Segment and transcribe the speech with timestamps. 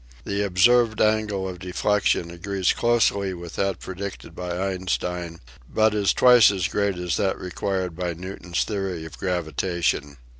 [0.23, 5.39] The observed angle of deflection agrees closely with that predicted by Einstein
[5.71, 10.17] but is twice as great as that required by Newton's theory of gravitation.